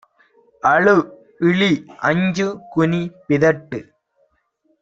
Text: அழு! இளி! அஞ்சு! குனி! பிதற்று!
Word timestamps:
அழு! 0.63 0.95
இளி! 1.41 1.69
அஞ்சு! 2.01 2.47
குனி! 2.73 3.03
பிதற்று! 3.27 3.81